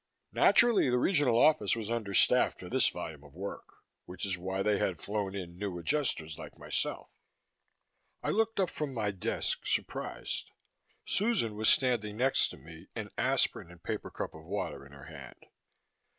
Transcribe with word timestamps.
Naturally, 0.31 0.89
the 0.89 0.97
Regional 0.97 1.37
Office 1.37 1.75
was 1.75 1.91
understaffed 1.91 2.59
for 2.59 2.69
this 2.69 2.87
volume 2.89 3.23
of 3.23 3.35
work 3.35 3.83
which 4.05 4.25
is 4.25 4.35
why 4.35 4.63
they 4.63 4.79
had 4.79 4.99
flown 4.99 5.35
in 5.35 5.59
new 5.59 5.77
Adjusters 5.77 6.39
like 6.39 6.57
myself. 6.57 7.11
I 8.23 8.31
looked 8.31 8.59
up 8.59 8.71
from 8.71 8.95
my 8.95 9.11
desk, 9.11 9.63
surprised. 9.67 10.49
Susan 11.05 11.53
was 11.55 11.69
standing 11.69 12.17
next 12.17 12.47
to 12.47 12.57
me, 12.57 12.87
an 12.95 13.11
aspirin 13.15 13.69
and 13.69 13.77
a 13.77 13.83
paper 13.83 14.09
cup 14.09 14.33
of 14.33 14.43
water 14.43 14.83
in 14.87 14.91
her 14.91 15.05
hand. 15.05 15.45